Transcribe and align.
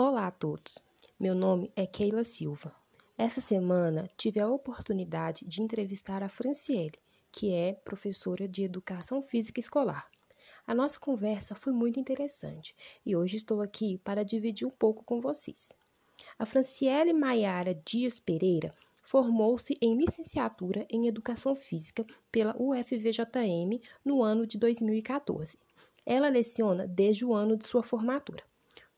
Olá 0.00 0.28
a 0.28 0.30
todos, 0.30 0.78
meu 1.18 1.34
nome 1.34 1.72
é 1.74 1.84
Keila 1.84 2.22
Silva. 2.22 2.72
Essa 3.16 3.40
semana 3.40 4.08
tive 4.16 4.38
a 4.38 4.48
oportunidade 4.48 5.44
de 5.44 5.60
entrevistar 5.60 6.22
a 6.22 6.28
Franciele, 6.28 6.94
que 7.32 7.52
é 7.52 7.72
professora 7.72 8.46
de 8.46 8.62
Educação 8.62 9.20
Física 9.20 9.58
Escolar. 9.58 10.08
A 10.64 10.72
nossa 10.72 11.00
conversa 11.00 11.56
foi 11.56 11.72
muito 11.72 11.98
interessante 11.98 12.76
e 13.04 13.16
hoje 13.16 13.38
estou 13.38 13.60
aqui 13.60 13.98
para 14.04 14.24
dividir 14.24 14.68
um 14.68 14.70
pouco 14.70 15.02
com 15.02 15.20
vocês. 15.20 15.72
A 16.38 16.46
Franciele 16.46 17.12
Maiara 17.12 17.74
Dias 17.74 18.20
Pereira 18.20 18.72
formou-se 19.02 19.76
em 19.82 19.96
licenciatura 19.96 20.86
em 20.88 21.08
Educação 21.08 21.56
Física 21.56 22.06
pela 22.30 22.54
UFVJM 22.56 23.82
no 24.04 24.22
ano 24.22 24.46
de 24.46 24.58
2014. 24.58 25.58
Ela 26.06 26.28
leciona 26.28 26.86
desde 26.86 27.24
o 27.24 27.34
ano 27.34 27.56
de 27.56 27.66
sua 27.66 27.82
formatura. 27.82 28.47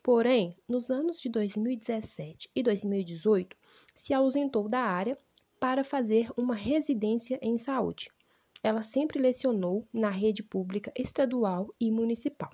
Porém, 0.03 0.57
nos 0.67 0.91
anos 0.91 1.21
de 1.21 1.29
2017 1.29 2.51
e 2.55 2.63
2018, 2.63 3.57
se 3.95 4.15
ausentou 4.15 4.67
da 4.67 4.81
área 4.81 5.17
para 5.59 5.85
fazer 5.85 6.31
uma 6.37 6.55
residência 6.55 7.39
em 7.43 7.59
saúde. 7.59 8.11
Ela 8.63 8.83
sempre 8.83 9.21
lecionou 9.21 9.87
na 9.93 10.09
rede 10.09 10.43
pública 10.43 10.91
estadual 10.97 11.75
e 11.79 11.91
municipal. 11.91 12.51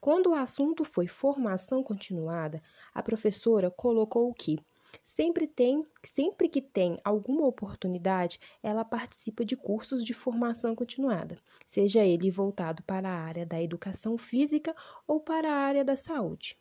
Quando 0.00 0.30
o 0.30 0.34
assunto 0.34 0.84
foi 0.84 1.06
formação 1.06 1.82
continuada, 1.82 2.60
a 2.92 3.02
professora 3.02 3.70
colocou 3.70 4.34
que 4.34 4.58
Sempre 5.02 5.46
tem, 5.46 5.86
sempre 6.04 6.48
que 6.48 6.60
tem 6.60 6.96
alguma 7.04 7.46
oportunidade, 7.46 8.38
ela 8.62 8.84
participa 8.84 9.44
de 9.44 9.56
cursos 9.56 10.04
de 10.04 10.12
formação 10.12 10.74
continuada, 10.74 11.38
seja 11.66 12.04
ele 12.04 12.30
voltado 12.30 12.82
para 12.82 13.08
a 13.08 13.20
área 13.24 13.46
da 13.46 13.60
educação 13.60 14.16
física 14.18 14.74
ou 15.06 15.20
para 15.20 15.50
a 15.50 15.56
área 15.56 15.84
da 15.84 15.96
saúde. 15.96 16.56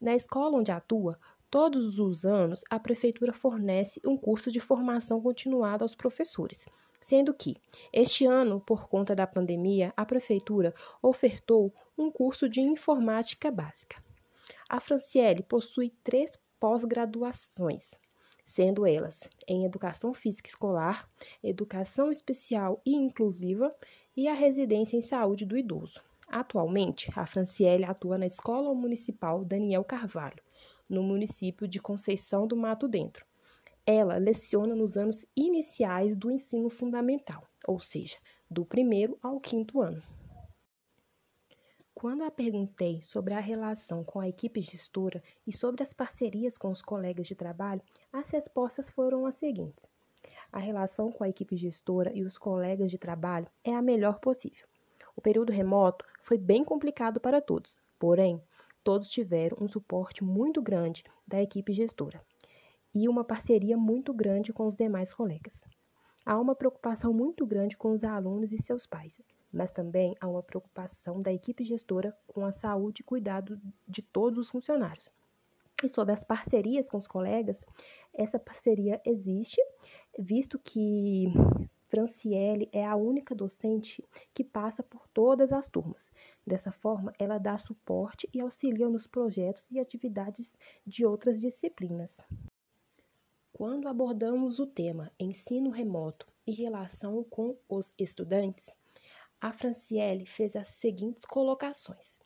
Na 0.00 0.14
escola 0.14 0.58
onde 0.58 0.70
atua, 0.70 1.18
todos 1.50 1.98
os 1.98 2.24
anos 2.24 2.62
a 2.70 2.78
prefeitura 2.78 3.32
fornece 3.32 4.00
um 4.04 4.16
curso 4.16 4.50
de 4.50 4.60
formação 4.60 5.20
continuada 5.20 5.84
aos 5.84 5.94
professores, 5.94 6.66
sendo 7.00 7.32
que 7.32 7.56
este 7.92 8.26
ano, 8.26 8.60
por 8.60 8.88
conta 8.88 9.14
da 9.14 9.26
pandemia, 9.26 9.92
a 9.96 10.04
prefeitura 10.04 10.74
ofertou 11.02 11.72
um 11.96 12.10
curso 12.10 12.48
de 12.48 12.60
informática 12.60 13.50
básica. 13.50 14.02
A 14.68 14.80
Franciele 14.80 15.42
possui 15.44 15.90
três 16.02 16.32
pós-graduações, 16.66 17.94
sendo 18.44 18.84
elas 18.84 19.30
em 19.46 19.64
Educação 19.64 20.12
Física 20.12 20.48
Escolar, 20.48 21.08
Educação 21.40 22.10
Especial 22.10 22.82
e 22.84 22.92
Inclusiva 22.92 23.70
e 24.16 24.26
a 24.26 24.34
Residência 24.34 24.96
em 24.96 25.00
Saúde 25.00 25.46
do 25.46 25.56
Idoso. 25.56 26.02
Atualmente, 26.26 27.08
a 27.14 27.24
Franciele 27.24 27.84
atua 27.84 28.18
na 28.18 28.26
Escola 28.26 28.74
Municipal 28.74 29.44
Daniel 29.44 29.84
Carvalho, 29.84 30.42
no 30.88 31.04
município 31.04 31.68
de 31.68 31.78
Conceição 31.78 32.48
do 32.48 32.56
Mato 32.56 32.88
Dentro. 32.88 33.24
Ela 33.86 34.16
leciona 34.16 34.74
nos 34.74 34.96
anos 34.96 35.24
iniciais 35.36 36.16
do 36.16 36.32
ensino 36.32 36.68
fundamental, 36.68 37.46
ou 37.64 37.78
seja, 37.78 38.16
do 38.50 38.64
primeiro 38.64 39.16
ao 39.22 39.38
quinto 39.38 39.80
ano. 39.80 40.02
Quando 41.98 42.24
a 42.24 42.30
perguntei 42.30 43.00
sobre 43.00 43.32
a 43.32 43.40
relação 43.40 44.04
com 44.04 44.20
a 44.20 44.28
equipe 44.28 44.60
gestora 44.60 45.22
e 45.46 45.52
sobre 45.52 45.82
as 45.82 45.94
parcerias 45.94 46.58
com 46.58 46.68
os 46.68 46.82
colegas 46.82 47.26
de 47.26 47.34
trabalho, 47.34 47.80
as 48.12 48.28
respostas 48.28 48.90
foram 48.90 49.24
as 49.24 49.36
seguintes: 49.36 49.88
A 50.52 50.58
relação 50.58 51.10
com 51.10 51.24
a 51.24 51.28
equipe 51.30 51.56
gestora 51.56 52.12
e 52.14 52.22
os 52.22 52.36
colegas 52.36 52.90
de 52.90 52.98
trabalho 52.98 53.48
é 53.64 53.74
a 53.74 53.80
melhor 53.80 54.18
possível. 54.18 54.66
O 55.16 55.22
período 55.22 55.50
remoto 55.50 56.04
foi 56.20 56.36
bem 56.36 56.62
complicado 56.62 57.18
para 57.18 57.40
todos, 57.40 57.78
porém, 57.98 58.42
todos 58.84 59.08
tiveram 59.08 59.56
um 59.58 59.66
suporte 59.66 60.22
muito 60.22 60.60
grande 60.60 61.02
da 61.26 61.40
equipe 61.40 61.72
gestora 61.72 62.22
e 62.94 63.08
uma 63.08 63.24
parceria 63.24 63.78
muito 63.78 64.12
grande 64.12 64.52
com 64.52 64.66
os 64.66 64.76
demais 64.76 65.14
colegas. 65.14 65.64
Há 66.26 66.38
uma 66.38 66.54
preocupação 66.54 67.14
muito 67.14 67.46
grande 67.46 67.74
com 67.74 67.92
os 67.92 68.04
alunos 68.04 68.52
e 68.52 68.58
seus 68.58 68.84
pais, 68.84 69.18
mas 69.52 69.72
também 69.72 70.16
há 70.20 70.28
uma 70.28 70.42
preocupação 70.42 71.20
da 71.20 71.32
equipe 71.32 71.64
gestora 71.64 72.16
com 72.26 72.44
a 72.44 72.52
saúde 72.52 73.00
e 73.00 73.04
cuidado 73.04 73.60
de 73.86 74.02
todos 74.02 74.38
os 74.38 74.50
funcionários. 74.50 75.08
E 75.82 75.88
sobre 75.88 76.12
as 76.12 76.24
parcerias 76.24 76.88
com 76.88 76.96
os 76.96 77.06
colegas, 77.06 77.60
essa 78.14 78.38
parceria 78.38 79.00
existe, 79.04 79.60
visto 80.18 80.58
que 80.58 81.26
Franciele 81.88 82.68
é 82.72 82.84
a 82.84 82.96
única 82.96 83.34
docente 83.34 84.02
que 84.34 84.42
passa 84.42 84.82
por 84.82 85.06
todas 85.08 85.52
as 85.52 85.68
turmas. 85.68 86.10
Dessa 86.46 86.72
forma, 86.72 87.12
ela 87.18 87.38
dá 87.38 87.58
suporte 87.58 88.28
e 88.34 88.40
auxilia 88.40 88.88
nos 88.88 89.06
projetos 89.06 89.70
e 89.70 89.78
atividades 89.78 90.52
de 90.84 91.06
outras 91.06 91.40
disciplinas. 91.40 92.16
Quando 93.52 93.88
abordamos 93.88 94.58
o 94.58 94.66
tema 94.66 95.12
ensino 95.18 95.70
remoto 95.70 96.26
e 96.46 96.52
relação 96.52 97.24
com 97.24 97.56
os 97.68 97.92
estudantes, 97.98 98.74
a 99.40 99.52
Franciele 99.52 100.26
fez 100.26 100.56
as 100.56 100.68
seguintes 100.68 101.24
colocações. 101.24 102.18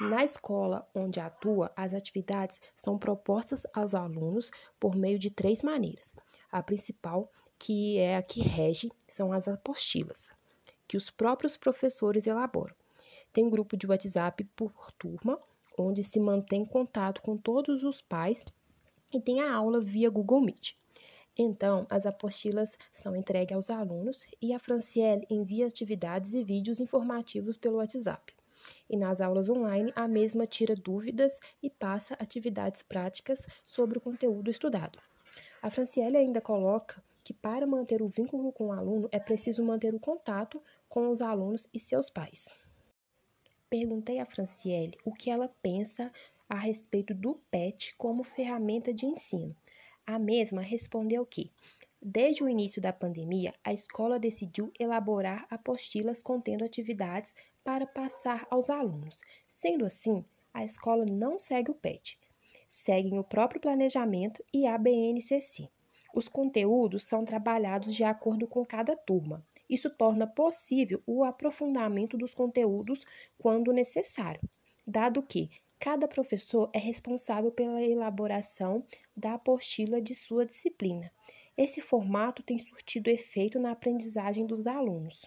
Na 0.00 0.22
escola 0.22 0.86
onde 0.94 1.18
atua, 1.18 1.72
as 1.74 1.94
atividades 1.94 2.60
são 2.76 2.98
propostas 2.98 3.66
aos 3.72 3.94
alunos 3.94 4.50
por 4.78 4.94
meio 4.94 5.18
de 5.18 5.30
três 5.30 5.62
maneiras. 5.62 6.14
A 6.52 6.62
principal, 6.62 7.32
que 7.58 7.98
é 7.98 8.16
a 8.16 8.22
que 8.22 8.40
rege, 8.40 8.92
são 9.08 9.32
as 9.32 9.48
apostilas, 9.48 10.30
que 10.86 10.98
os 10.98 11.10
próprios 11.10 11.56
professores 11.56 12.26
elaboram. 12.26 12.74
Tem 13.32 13.48
grupo 13.48 13.76
de 13.76 13.86
WhatsApp 13.86 14.44
por 14.54 14.92
turma, 14.92 15.40
onde 15.78 16.04
se 16.04 16.20
mantém 16.20 16.64
contato 16.64 17.22
com 17.22 17.36
todos 17.36 17.82
os 17.82 18.02
pais 18.02 18.44
e 19.12 19.20
tem 19.20 19.40
a 19.40 19.54
aula 19.54 19.80
via 19.80 20.10
Google 20.10 20.42
Meet. 20.42 20.76
Então, 21.38 21.86
as 21.90 22.06
apostilas 22.06 22.78
são 22.92 23.14
entregues 23.14 23.54
aos 23.54 23.68
alunos 23.70 24.26
e 24.40 24.54
a 24.54 24.58
Franciele 24.58 25.26
envia 25.28 25.66
atividades 25.66 26.32
e 26.32 26.42
vídeos 26.42 26.80
informativos 26.80 27.56
pelo 27.56 27.76
WhatsApp. 27.76 28.34
E 28.88 28.96
nas 28.96 29.20
aulas 29.20 29.50
online, 29.50 29.92
a 29.94 30.08
mesma 30.08 30.46
tira 30.46 30.74
dúvidas 30.74 31.38
e 31.62 31.68
passa 31.68 32.14
atividades 32.14 32.82
práticas 32.82 33.46
sobre 33.66 33.98
o 33.98 34.00
conteúdo 34.00 34.50
estudado. 34.50 34.98
A 35.62 35.70
Franciele 35.70 36.16
ainda 36.16 36.40
coloca 36.40 37.02
que 37.22 37.34
para 37.34 37.66
manter 37.66 38.00
o 38.00 38.08
vínculo 38.08 38.52
com 38.52 38.68
o 38.68 38.72
aluno 38.72 39.08
é 39.12 39.18
preciso 39.18 39.62
manter 39.62 39.94
o 39.94 40.00
contato 40.00 40.62
com 40.88 41.10
os 41.10 41.20
alunos 41.20 41.68
e 41.74 41.78
seus 41.78 42.08
pais. 42.08 42.56
Perguntei 43.68 44.20
a 44.20 44.24
Franciele 44.24 44.96
o 45.04 45.12
que 45.12 45.28
ela 45.28 45.48
pensa 45.60 46.12
a 46.48 46.56
respeito 46.56 47.12
do 47.12 47.34
PET 47.50 47.94
como 47.96 48.22
ferramenta 48.22 48.94
de 48.94 49.06
ensino. 49.06 49.54
A 50.06 50.20
mesma 50.20 50.62
respondeu 50.62 51.26
que, 51.26 51.50
desde 52.00 52.44
o 52.44 52.48
início 52.48 52.80
da 52.80 52.92
pandemia, 52.92 53.52
a 53.64 53.72
escola 53.72 54.20
decidiu 54.20 54.72
elaborar 54.78 55.46
apostilas 55.50 56.22
contendo 56.22 56.64
atividades 56.64 57.34
para 57.64 57.84
passar 57.84 58.46
aos 58.48 58.70
alunos. 58.70 59.18
Sendo 59.48 59.84
assim, 59.84 60.24
a 60.54 60.62
escola 60.62 61.04
não 61.04 61.36
segue 61.36 61.72
o 61.72 61.74
PET, 61.74 62.18
seguem 62.68 63.18
o 63.18 63.24
próprio 63.24 63.60
planejamento 63.60 64.44
e 64.54 64.66
a 64.66 64.78
BNCC. 64.78 65.68
Os 66.14 66.28
conteúdos 66.28 67.04
são 67.04 67.24
trabalhados 67.24 67.92
de 67.92 68.04
acordo 68.04 68.46
com 68.46 68.64
cada 68.64 68.96
turma. 68.96 69.44
Isso 69.68 69.90
torna 69.90 70.26
possível 70.26 71.02
o 71.04 71.24
aprofundamento 71.24 72.16
dos 72.16 72.32
conteúdos 72.32 73.04
quando 73.36 73.72
necessário, 73.72 74.40
dado 74.86 75.20
que 75.22 75.50
Cada 75.78 76.08
professor 76.08 76.70
é 76.72 76.78
responsável 76.78 77.52
pela 77.52 77.82
elaboração 77.82 78.84
da 79.16 79.34
apostila 79.34 80.00
de 80.00 80.14
sua 80.14 80.46
disciplina. 80.46 81.12
Esse 81.56 81.80
formato 81.80 82.42
tem 82.42 82.58
surtido 82.58 83.10
efeito 83.10 83.58
na 83.58 83.72
aprendizagem 83.72 84.46
dos 84.46 84.66
alunos. 84.66 85.24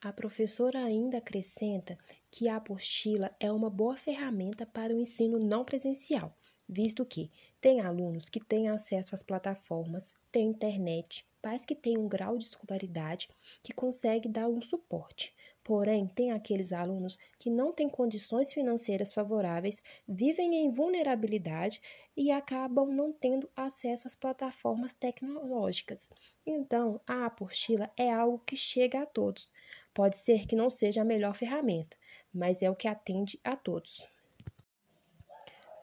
A 0.00 0.12
professora 0.12 0.84
ainda 0.84 1.18
acrescenta 1.18 1.98
que 2.30 2.48
a 2.48 2.56
apostila 2.56 3.34
é 3.40 3.50
uma 3.50 3.68
boa 3.68 3.96
ferramenta 3.96 4.64
para 4.64 4.94
o 4.94 5.00
ensino 5.00 5.38
não 5.38 5.64
presencial, 5.64 6.36
visto 6.68 7.04
que 7.04 7.30
tem 7.60 7.80
alunos 7.80 8.28
que 8.28 8.38
têm 8.38 8.68
acesso 8.68 9.14
às 9.14 9.22
plataformas, 9.24 10.16
têm 10.30 10.50
internet, 10.50 11.27
pais 11.42 11.64
que 11.64 11.74
têm 11.74 11.96
um 11.96 12.08
grau 12.08 12.36
de 12.36 12.44
escolaridade 12.44 13.28
que 13.62 13.72
consegue 13.72 14.28
dar 14.28 14.48
um 14.48 14.60
suporte. 14.60 15.34
Porém, 15.62 16.06
tem 16.06 16.32
aqueles 16.32 16.72
alunos 16.72 17.18
que 17.38 17.50
não 17.50 17.72
têm 17.72 17.88
condições 17.88 18.52
financeiras 18.52 19.12
favoráveis, 19.12 19.82
vivem 20.08 20.56
em 20.56 20.70
vulnerabilidade 20.70 21.80
e 22.16 22.30
acabam 22.30 22.90
não 22.90 23.12
tendo 23.12 23.50
acesso 23.54 24.06
às 24.06 24.14
plataformas 24.14 24.94
tecnológicas. 24.94 26.08
Então, 26.46 27.00
a 27.06 27.26
apostila 27.26 27.90
é 27.96 28.10
algo 28.10 28.42
que 28.46 28.56
chega 28.56 29.02
a 29.02 29.06
todos. 29.06 29.52
Pode 29.92 30.16
ser 30.16 30.46
que 30.46 30.56
não 30.56 30.70
seja 30.70 31.02
a 31.02 31.04
melhor 31.04 31.34
ferramenta, 31.34 31.96
mas 32.32 32.62
é 32.62 32.70
o 32.70 32.76
que 32.76 32.88
atende 32.88 33.38
a 33.44 33.54
todos. 33.54 34.08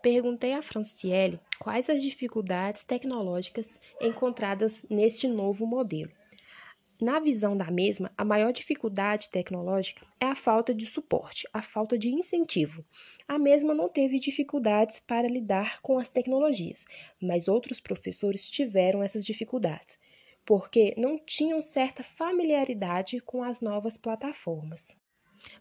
Perguntei 0.01 0.53
a 0.53 0.61
Franciele 0.61 1.39
quais 1.65 1.89
as 1.89 1.99
dificuldades 1.99 2.83
tecnológicas 2.83 3.79
encontradas 3.99 4.85
neste 4.87 5.27
novo 5.27 5.65
modelo. 5.65 6.11
Na 7.01 7.19
visão 7.19 7.57
da 7.57 7.71
mesma, 7.71 8.13
a 8.15 8.23
maior 8.23 8.53
dificuldade 8.53 9.31
tecnológica 9.31 10.05
é 10.19 10.27
a 10.27 10.35
falta 10.35 10.75
de 10.75 10.85
suporte, 10.85 11.47
a 11.51 11.63
falta 11.63 11.97
de 11.97 12.13
incentivo. 12.13 12.85
A 13.27 13.39
mesma 13.39 13.73
não 13.73 13.89
teve 13.89 14.19
dificuldades 14.19 14.99
para 14.99 15.27
lidar 15.27 15.81
com 15.81 15.97
as 15.97 16.07
tecnologias, 16.07 16.85
mas 17.19 17.47
outros 17.47 17.79
professores 17.79 18.47
tiveram 18.47 19.01
essas 19.01 19.25
dificuldades, 19.25 19.97
porque 20.45 20.93
não 20.95 21.17
tinham 21.17 21.59
certa 21.61 22.03
familiaridade 22.03 23.19
com 23.21 23.43
as 23.43 23.59
novas 23.59 23.97
plataformas. 23.97 24.95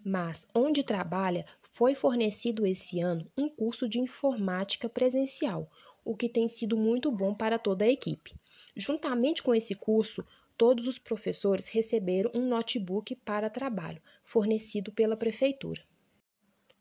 Mas 0.05 0.47
onde 0.55 0.83
trabalha, 0.83 1.47
foi 1.61 1.95
fornecido 1.95 2.65
esse 2.65 3.01
ano 3.01 3.29
um 3.37 3.49
curso 3.49 3.89
de 3.89 3.99
informática 3.99 4.89
presencial, 4.89 5.69
o 6.05 6.17
que 6.17 6.29
tem 6.29 6.47
sido 6.49 6.77
muito 6.77 7.11
bom 7.11 7.35
para 7.35 7.59
toda 7.59 7.85
a 7.85 7.89
equipe. 7.89 8.35
Juntamente 8.77 9.43
com 9.43 9.55
esse 9.55 9.75
curso, 9.75 10.25
todos 10.57 10.87
os 10.87 10.99
professores 10.99 11.69
receberam 11.69 12.31
um 12.35 12.47
notebook 12.47 13.17
para 13.17 13.51
trabalho, 13.51 14.03
fornecido 14.25 14.93
pela 14.93 15.17
prefeitura. 15.17 15.83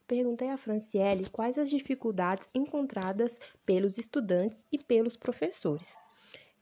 Perguntei 0.06 0.50
a 0.50 0.58
Franciele 0.58 1.30
quais 1.30 1.58
as 1.58 1.70
dificuldades 1.70 2.50
encontradas 2.54 3.40
pelos 3.66 3.98
estudantes 3.98 4.66
e 4.72 4.78
pelos 4.78 5.16
professores. 5.16 5.96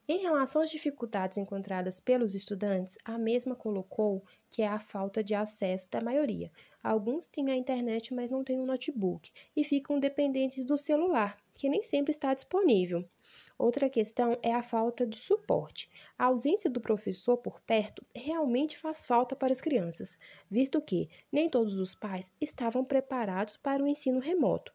Em 0.07 0.19
relação 0.19 0.61
às 0.61 0.69
dificuldades 0.69 1.37
encontradas 1.37 1.99
pelos 1.99 2.35
estudantes, 2.35 2.97
a 3.05 3.17
mesma 3.17 3.55
colocou 3.55 4.23
que 4.49 4.61
é 4.61 4.67
a 4.67 4.79
falta 4.79 5.23
de 5.23 5.33
acesso 5.33 5.89
da 5.89 6.01
maioria. 6.01 6.51
Alguns 6.83 7.27
têm 7.27 7.49
a 7.49 7.55
internet, 7.55 8.13
mas 8.13 8.29
não 8.29 8.43
têm 8.43 8.59
um 8.59 8.65
notebook 8.65 9.31
e 9.55 9.63
ficam 9.63 9.99
dependentes 9.99 10.65
do 10.65 10.77
celular, 10.77 11.37
que 11.61 11.69
nem 11.69 11.83
sempre 11.83 12.09
está 12.09 12.33
disponível. 12.33 13.07
Outra 13.55 13.87
questão 13.87 14.35
é 14.41 14.51
a 14.51 14.63
falta 14.63 15.05
de 15.05 15.15
suporte. 15.15 15.91
A 16.17 16.25
ausência 16.25 16.67
do 16.67 16.81
professor 16.81 17.37
por 17.37 17.61
perto 17.61 18.03
realmente 18.15 18.79
faz 18.79 19.05
falta 19.05 19.35
para 19.35 19.51
as 19.51 19.61
crianças, 19.61 20.17
visto 20.49 20.81
que 20.81 21.07
nem 21.31 21.47
todos 21.47 21.75
os 21.75 21.93
pais 21.93 22.31
estavam 22.41 22.83
preparados 22.83 23.57
para 23.57 23.83
o 23.83 23.87
ensino 23.87 24.19
remoto. 24.19 24.73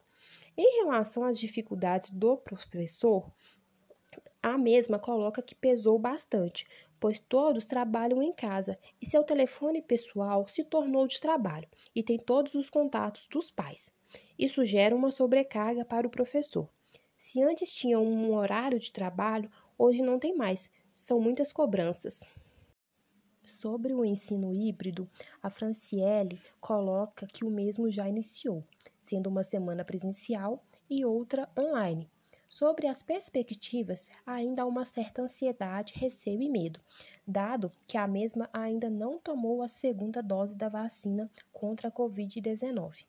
Em 0.57 0.81
relação 0.81 1.25
às 1.25 1.41
dificuldades 1.41 2.11
do 2.11 2.37
professor, 2.37 3.33
a 4.41 4.57
mesma 4.57 4.97
coloca 4.97 5.43
que 5.43 5.57
pesou 5.57 5.99
bastante, 5.99 6.69
pois 7.01 7.19
todos 7.19 7.67
trabalham 7.67 8.23
em 8.23 8.33
casa 8.33 8.79
e 9.03 9.07
seu 9.07 9.25
telefone 9.25 9.83
pessoal 9.83 10.47
se 10.47 10.63
tornou 10.63 11.09
de 11.09 11.21
trabalho 11.21 11.69
e 11.93 12.01
tem 12.01 12.17
todos 12.17 12.55
os 12.55 12.71
contatos 12.71 13.27
dos 13.27 13.51
pais. 13.51 13.91
Isso 14.39 14.65
gera 14.65 14.95
uma 14.95 15.11
sobrecarga 15.11 15.85
para 15.85 16.07
o 16.07 16.11
professor. 16.11 16.71
Se 17.19 17.43
antes 17.43 17.73
tinha 17.73 17.99
um 17.99 18.35
horário 18.35 18.79
de 18.79 18.93
trabalho, 18.93 19.51
hoje 19.79 20.03
não 20.03 20.19
tem 20.19 20.37
mais. 20.37 20.71
São 20.93 21.21
muitas 21.21 21.53
cobranças. 21.53 22.23
Sobre 23.45 23.95
o 23.95 24.05
ensino 24.05 24.53
híbrido, 24.53 25.09
a 25.43 25.49
Franciele 25.49 26.41
coloca 26.61 27.27
que 27.27 27.45
o 27.45 27.51
mesmo 27.51 27.91
já 27.91 28.09
iniciou, 28.09 28.65
sendo 29.03 29.29
uma 29.29 29.45
semana 29.45 29.85
presencial 29.85 30.65
e 30.91 31.05
outra 31.05 31.49
online. 31.57 32.11
Sobre 32.49 32.87
as 32.87 33.03
perspectivas, 33.03 34.09
ainda 34.25 34.63
há 34.63 34.67
uma 34.67 34.85
certa 34.85 35.23
ansiedade, 35.23 35.95
receio 35.97 36.43
e 36.43 36.49
medo, 36.49 36.81
dado 37.27 37.71
que 37.87 37.97
a 37.97 38.07
mesma 38.07 38.49
ainda 38.53 38.89
não 38.89 39.19
tomou 39.19 39.63
a 39.63 39.69
segunda 39.69 40.23
dose 40.23 40.57
da 40.57 40.69
vacina 40.69 41.31
contra 41.53 41.89
a 41.89 41.93
Covid-19. 41.93 43.05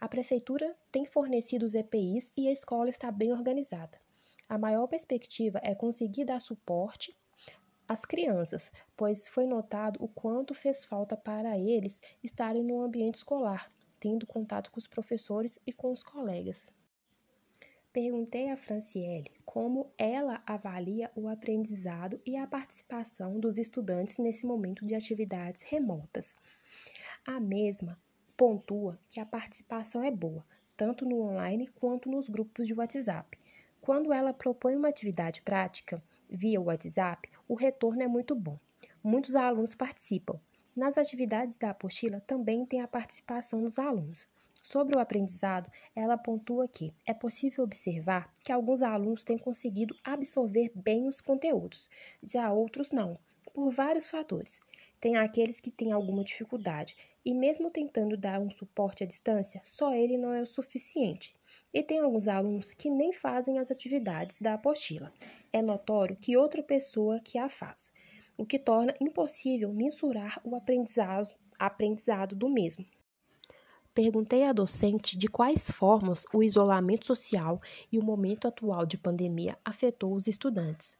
A 0.00 0.08
prefeitura 0.08 0.74
tem 0.90 1.04
fornecido 1.04 1.66
os 1.66 1.74
EPIs 1.74 2.32
e 2.34 2.48
a 2.48 2.52
escola 2.52 2.88
está 2.88 3.12
bem 3.12 3.32
organizada. 3.32 4.00
A 4.48 4.56
maior 4.56 4.86
perspectiva 4.86 5.60
é 5.62 5.74
conseguir 5.74 6.24
dar 6.24 6.40
suporte 6.40 7.14
às 7.86 8.06
crianças, 8.06 8.72
pois 8.96 9.28
foi 9.28 9.46
notado 9.46 10.02
o 10.02 10.08
quanto 10.08 10.54
fez 10.54 10.86
falta 10.86 11.18
para 11.18 11.58
eles 11.58 12.00
estarem 12.22 12.64
no 12.64 12.80
ambiente 12.80 13.16
escolar, 13.16 13.70
tendo 14.00 14.26
contato 14.26 14.70
com 14.70 14.78
os 14.78 14.86
professores 14.86 15.60
e 15.66 15.72
com 15.72 15.92
os 15.92 16.02
colegas. 16.02 16.72
Perguntei 17.92 18.48
a 18.50 18.56
Franciele 18.56 19.30
como 19.44 19.92
ela 19.98 20.42
avalia 20.46 21.10
o 21.14 21.28
aprendizado 21.28 22.18
e 22.24 22.38
a 22.38 22.46
participação 22.46 23.38
dos 23.38 23.58
estudantes 23.58 24.16
nesse 24.16 24.46
momento 24.46 24.86
de 24.86 24.94
atividades 24.94 25.62
remotas. 25.62 26.38
A 27.26 27.38
mesma 27.38 28.00
pontua 28.40 28.98
que 29.10 29.20
a 29.20 29.26
participação 29.26 30.02
é 30.02 30.10
boa, 30.10 30.42
tanto 30.74 31.04
no 31.04 31.20
online 31.20 31.68
quanto 31.78 32.10
nos 32.10 32.26
grupos 32.26 32.66
de 32.66 32.72
WhatsApp. 32.72 33.38
Quando 33.82 34.14
ela 34.14 34.32
propõe 34.32 34.74
uma 34.76 34.88
atividade 34.88 35.42
prática 35.42 36.02
via 36.26 36.58
WhatsApp, 36.58 37.28
o 37.46 37.54
retorno 37.54 38.02
é 38.02 38.08
muito 38.08 38.34
bom. 38.34 38.58
Muitos 39.04 39.34
alunos 39.34 39.74
participam. 39.74 40.40
Nas 40.74 40.96
atividades 40.96 41.58
da 41.58 41.68
apostila 41.68 42.22
também 42.22 42.64
tem 42.64 42.80
a 42.80 42.88
participação 42.88 43.60
dos 43.60 43.78
alunos. 43.78 44.26
Sobre 44.62 44.96
o 44.96 45.00
aprendizado, 45.00 45.70
ela 45.94 46.16
pontua 46.16 46.66
que 46.66 46.94
é 47.04 47.12
possível 47.12 47.64
observar 47.64 48.32
que 48.42 48.50
alguns 48.50 48.80
alunos 48.80 49.22
têm 49.22 49.36
conseguido 49.36 49.94
absorver 50.02 50.72
bem 50.74 51.06
os 51.06 51.20
conteúdos, 51.20 51.90
já 52.22 52.50
outros 52.50 52.90
não, 52.90 53.18
por 53.52 53.70
vários 53.70 54.06
fatores. 54.06 54.62
Tem 55.00 55.16
aqueles 55.16 55.60
que 55.60 55.70
têm 55.70 55.92
alguma 55.92 56.22
dificuldade 56.22 56.94
e, 57.24 57.32
mesmo 57.32 57.70
tentando 57.70 58.16
dar 58.16 58.38
um 58.38 58.50
suporte 58.50 59.02
à 59.02 59.06
distância, 59.06 59.62
só 59.64 59.94
ele 59.94 60.18
não 60.18 60.34
é 60.34 60.42
o 60.42 60.46
suficiente. 60.46 61.34
E 61.72 61.82
tem 61.82 62.00
alguns 62.00 62.28
alunos 62.28 62.74
que 62.74 62.90
nem 62.90 63.12
fazem 63.12 63.58
as 63.58 63.70
atividades 63.70 64.40
da 64.40 64.54
apostila. 64.54 65.12
É 65.52 65.62
notório 65.62 66.16
que 66.16 66.36
outra 66.36 66.62
pessoa 66.62 67.18
que 67.18 67.38
a 67.38 67.48
faz, 67.48 67.90
o 68.36 68.44
que 68.44 68.58
torna 68.58 68.94
impossível 69.00 69.72
mensurar 69.72 70.38
o 70.44 70.54
aprendizado, 70.54 71.34
aprendizado 71.58 72.36
do 72.36 72.48
mesmo. 72.48 72.84
Perguntei 73.92 74.44
à 74.44 74.52
docente 74.52 75.18
de 75.18 75.26
quais 75.26 75.68
formas 75.68 76.24
o 76.32 76.44
isolamento 76.44 77.06
social 77.06 77.60
e 77.90 77.98
o 77.98 78.04
momento 78.04 78.46
atual 78.46 78.86
de 78.86 78.96
pandemia 78.96 79.58
afetou 79.64 80.14
os 80.14 80.28
estudantes. 80.28 80.96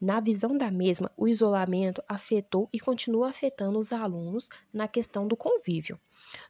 Na 0.00 0.20
visão 0.20 0.56
da 0.56 0.70
mesma, 0.70 1.10
o 1.16 1.26
isolamento 1.26 2.00
afetou 2.08 2.68
e 2.72 2.78
continua 2.78 3.28
afetando 3.28 3.76
os 3.76 3.92
alunos 3.92 4.48
na 4.72 4.86
questão 4.86 5.26
do 5.26 5.36
convívio. 5.36 5.98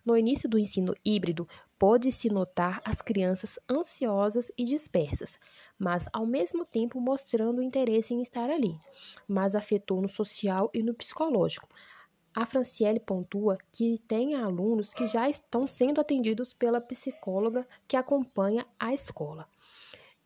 No 0.05 0.15
início 0.15 0.47
do 0.47 0.59
ensino 0.59 0.95
híbrido, 1.03 1.49
pôde-se 1.79 2.29
notar 2.29 2.83
as 2.85 3.01
crianças 3.01 3.59
ansiosas 3.71 4.53
e 4.59 4.65
dispersas, 4.65 5.39
mas 5.79 6.07
ao 6.13 6.27
mesmo 6.27 6.67
tempo 6.67 7.01
mostrando 7.01 7.63
interesse 7.63 8.13
em 8.13 8.21
estar 8.21 8.51
ali, 8.51 8.79
mas 9.27 9.55
afetou 9.55 10.03
no 10.03 10.09
social 10.09 10.71
e 10.75 10.83
no 10.83 10.93
psicológico 10.93 11.67
a 12.39 12.47
Franciele 12.47 13.01
pontua 13.01 13.59
que 13.73 14.01
tem 14.07 14.37
alunos 14.37 14.95
que 14.95 15.09
já 15.09 15.29
estão 15.29 15.67
sendo 15.67 16.01
atendidos 16.01 16.53
pela 16.53 16.81
psicóloga 16.81 17.67
que 17.89 17.97
acompanha 17.97 18.65
a 18.79 18.95
escola. 18.95 19.49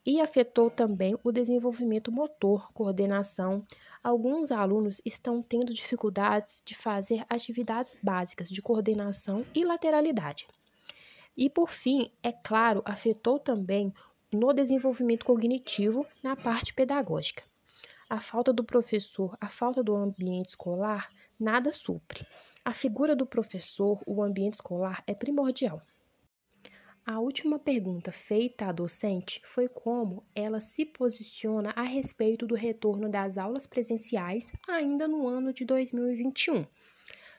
E 0.05 0.21
afetou 0.21 0.69
também 0.69 1.17
o 1.25 1.33
desenvolvimento 1.33 2.13
motor, 2.13 2.71
coordenação. 2.75 3.65
Alguns 4.05 4.53
alunos 4.53 5.01
estão 5.07 5.41
tendo 5.41 5.73
dificuldades 5.73 6.63
de 6.67 6.75
fazer 6.75 7.25
atividades 7.31 7.97
básicas 8.03 8.51
de 8.51 8.61
coordenação 8.61 9.43
e 9.55 9.65
lateralidade. 9.65 10.47
E 11.35 11.49
por 11.49 11.71
fim, 11.71 12.11
é 12.23 12.31
claro, 12.31 12.83
afetou 12.85 13.39
também 13.39 13.91
no 14.31 14.53
desenvolvimento 14.53 15.25
cognitivo 15.25 16.07
na 16.23 16.37
parte 16.37 16.75
pedagógica. 16.75 17.43
A 18.07 18.21
falta 18.21 18.53
do 18.53 18.63
professor, 18.63 19.35
a 19.41 19.49
falta 19.49 19.83
do 19.83 19.97
ambiente 19.97 20.49
escolar 20.51 21.09
nada 21.39 21.73
supre. 21.73 22.27
A 22.65 22.73
figura 22.73 23.17
do 23.17 23.27
professor, 23.27 24.01
o 24.07 24.23
ambiente 24.23 24.55
escolar, 24.55 25.03
é 25.07 25.15
primordial. 25.15 25.81
A 27.05 27.19
última 27.19 27.59
pergunta 27.59 28.12
feita 28.12 28.67
à 28.67 28.73
docente 28.73 29.41
foi 29.45 29.69
como 29.69 30.25
ela 30.37 30.61
se 30.61 30.87
posiciona 30.87 31.73
a 31.75 31.83
respeito 31.83 32.47
do 32.47 32.55
retorno 32.55 33.09
das 33.09 33.37
aulas 33.37 33.67
presenciais 33.67 34.53
ainda 34.69 35.09
no 35.09 35.27
ano 35.27 35.53
de 35.53 35.65
2021. 35.65 36.65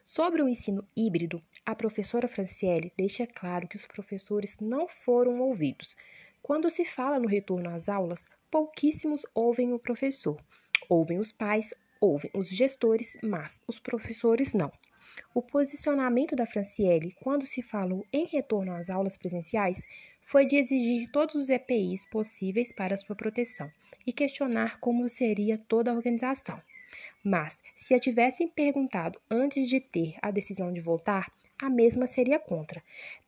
Sobre 0.05 0.41
o 0.41 0.49
ensino 0.49 0.85
híbrido, 0.97 1.41
a 1.65 1.73
professora 1.73 2.27
Franciele 2.27 2.91
deixa 2.97 3.25
claro 3.25 3.65
que 3.65 3.77
os 3.77 3.87
professores 3.87 4.57
não 4.59 4.85
foram 4.85 5.39
ouvidos. 5.39 5.95
Quando 6.41 6.69
se 6.69 6.83
fala 6.83 7.17
no 7.17 7.27
retorno 7.27 7.69
às 7.69 7.87
aulas, 7.87 8.25
pouquíssimos 8.51 9.25
ouvem 9.33 9.71
o 9.71 9.79
professor. 9.79 10.37
Ouvem 10.89 11.19
os 11.19 11.31
pais, 11.31 11.73
ouvem 12.03 12.29
os 12.33 12.49
gestores, 12.49 13.17
mas 13.23 13.61
os 13.65 13.79
professores 13.79 14.53
não. 14.53 14.69
O 15.33 15.41
posicionamento 15.41 16.35
da 16.35 16.45
Franciele, 16.45 17.15
quando 17.23 17.45
se 17.45 17.61
falou 17.61 18.05
em 18.11 18.25
retorno 18.25 18.73
às 18.73 18.89
aulas 18.89 19.15
presenciais, 19.15 19.87
foi 20.21 20.45
de 20.45 20.57
exigir 20.57 21.09
todos 21.11 21.35
os 21.35 21.47
EPIs 21.47 22.05
possíveis 22.05 22.73
para 22.73 22.97
sua 22.97 23.15
proteção 23.15 23.71
e 24.05 24.11
questionar 24.11 24.81
como 24.81 25.07
seria 25.07 25.57
toda 25.57 25.91
a 25.91 25.93
organização. 25.93 26.61
Mas, 27.23 27.57
se 27.73 27.93
a 27.93 27.99
tivessem 27.99 28.49
perguntado 28.49 29.17
antes 29.31 29.69
de 29.69 29.79
ter 29.79 30.15
a 30.21 30.29
decisão 30.29 30.73
de 30.73 30.81
voltar, 30.81 31.31
a 31.57 31.69
mesma 31.69 32.05
seria 32.05 32.37
contra, 32.37 32.81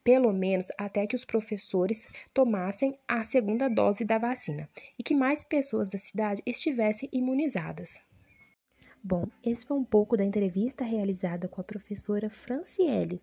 pelo 0.04 0.34
menos 0.34 0.68
até 0.78 1.08
que 1.08 1.16
os 1.16 1.24
professores 1.24 2.10
tomassem 2.34 2.98
a 3.08 3.24
segunda 3.24 3.70
dose 3.70 4.04
da 4.04 4.18
vacina 4.18 4.70
e 5.00 5.04
que 5.04 5.16
mais 5.16 5.46
pessoas 5.46 5.92
da 5.92 5.98
cidade 5.98 6.42
estivessem 6.46 7.08
imunizadas. 7.14 8.02
Bom, 9.08 9.28
esse 9.44 9.64
foi 9.64 9.78
um 9.78 9.84
pouco 9.84 10.18
da 10.18 10.26
entrevista 10.26 10.84
realizada 10.84 11.48
com 11.48 11.62
a 11.62 11.64
professora 11.64 12.28
Franciele 12.28 13.22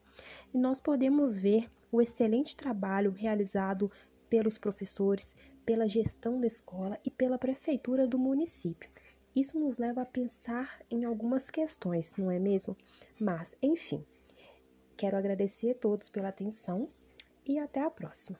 e 0.54 0.56
nós 0.56 0.80
podemos 0.80 1.40
ver 1.40 1.68
o 1.90 2.00
excelente 2.00 2.54
trabalho 2.54 3.10
realizado 3.10 3.90
pelos 4.30 4.56
professores, 4.56 5.34
pela 5.66 5.88
gestão 5.88 6.40
da 6.40 6.46
escola 6.46 7.00
e 7.04 7.10
pela 7.10 7.36
prefeitura 7.36 8.06
do 8.06 8.16
município. 8.16 8.88
Isso 9.34 9.58
nos 9.58 9.76
leva 9.76 10.02
a 10.02 10.06
pensar 10.06 10.80
em 10.88 11.04
algumas 11.04 11.50
questões, 11.50 12.14
não 12.16 12.30
é 12.30 12.38
mesmo? 12.38 12.76
Mas, 13.20 13.56
enfim, 13.60 14.04
quero 14.96 15.16
agradecer 15.16 15.72
a 15.72 15.74
todos 15.74 16.08
pela 16.08 16.28
atenção 16.28 16.88
e 17.44 17.58
até 17.58 17.80
a 17.80 17.90
próxima. 17.90 18.38